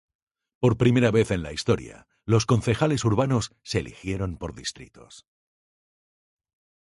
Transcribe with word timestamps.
Por 0.59 0.77
primera 0.83 1.11
vez 1.11 1.29
en 1.29 1.43
la 1.43 1.53
historia, 1.53 2.07
los 2.25 2.47
concejales 2.47 3.05
urbanos 3.05 3.53
se 3.61 3.81
eligieron 3.81 4.35
por 4.37 4.55
distritos. 4.55 5.27